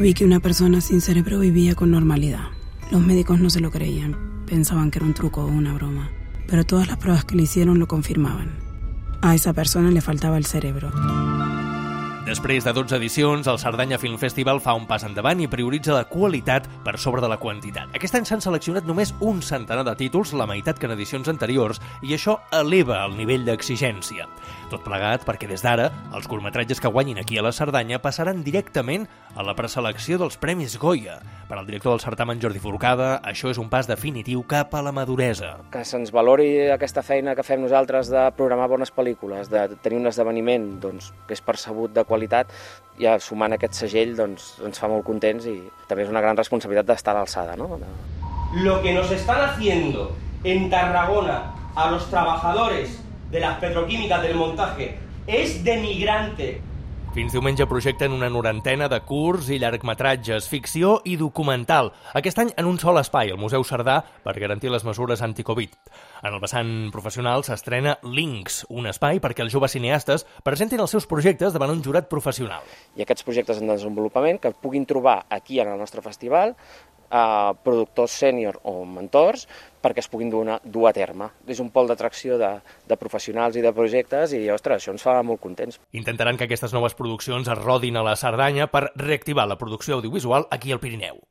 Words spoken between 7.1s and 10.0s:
que le hicieron lo confirmaban. A esa persona le